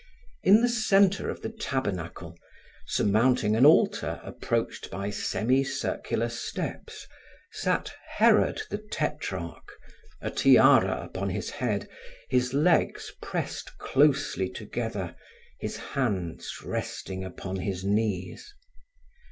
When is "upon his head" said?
11.03-11.87